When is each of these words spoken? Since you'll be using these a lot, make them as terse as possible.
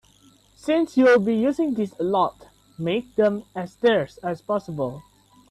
Since 0.55 0.97
you'll 0.97 1.19
be 1.19 1.35
using 1.35 1.75
these 1.75 1.93
a 1.99 2.03
lot, 2.03 2.47
make 2.75 3.13
them 3.17 3.43
as 3.53 3.75
terse 3.75 4.17
as 4.23 4.41
possible. 4.41 5.03